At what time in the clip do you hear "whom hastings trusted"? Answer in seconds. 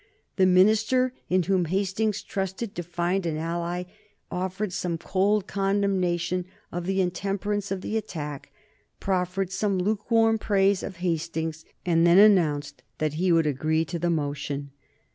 1.43-2.73